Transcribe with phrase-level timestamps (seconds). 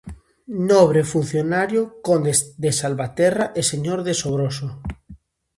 [0.69, 4.69] Nobre e funcionario, conde de Salvaterra e señor de Sobroso.